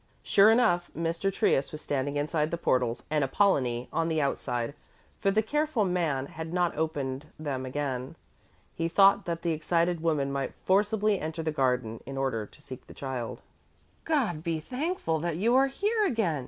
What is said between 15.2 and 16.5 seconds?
you are here again!"